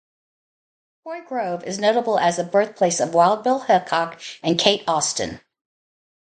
[1.03, 5.41] Troy Grove is notable as the birthplace of Wild Bill Hickok and Kate Austin.